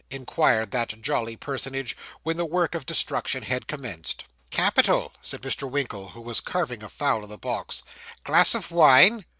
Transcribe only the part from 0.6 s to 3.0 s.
that jolly personage, when the work of